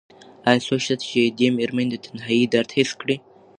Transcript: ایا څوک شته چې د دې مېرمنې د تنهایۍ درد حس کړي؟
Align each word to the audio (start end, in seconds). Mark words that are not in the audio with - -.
ایا 0.47 0.63
څوک 0.67 0.81
شته 0.85 0.95
چې 1.09 1.19
د 1.27 1.33
دې 1.39 1.47
مېرمنې 1.57 1.89
د 1.91 1.95
تنهایۍ 2.05 2.43
درد 2.53 2.69
حس 2.77 2.91
کړي؟ 3.01 3.15